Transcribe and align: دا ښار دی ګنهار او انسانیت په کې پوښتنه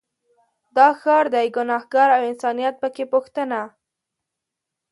دا 0.75 0.87
ښار 1.01 1.25
دی 1.33 1.47
ګنهار 1.55 2.09
او 2.17 2.21
انسانیت 2.31 2.75
په 2.81 2.87
کې 2.95 3.03
پوښتنه 3.13 3.59